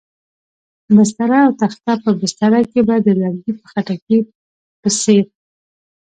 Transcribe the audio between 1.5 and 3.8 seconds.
تخته، په بستره کې به د لرګي په